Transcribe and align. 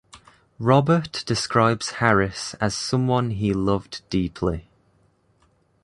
Robert 0.57 1.21
describes 1.27 1.91
Harris 2.01 2.55
as 2.55 2.73
someone 2.73 3.29
he 3.29 3.53
loved 3.53 4.01
deeply. 4.09 4.67